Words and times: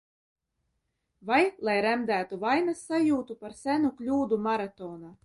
Vai 1.31 1.35
lai 1.69 1.75
remdētu 1.87 2.41
vainas 2.45 2.83
sajūtu 2.89 3.39
par 3.45 3.57
senu 3.63 3.93
kļūdu 4.01 4.45
Maratonā? 4.49 5.17